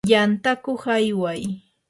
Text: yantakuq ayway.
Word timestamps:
yantakuq 0.11 0.83
ayway. 0.95 1.41